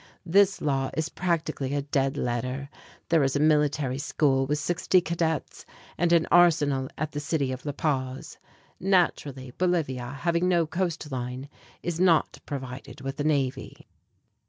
[0.25, 2.69] This law is practically a dead letter.
[3.09, 5.63] There is a military school with sixty cadets
[5.95, 8.39] and an arsenal at the city of La Paz.
[8.79, 11.49] Naturally Bolivia, having no coast line,
[11.83, 13.85] is not provided with a navy.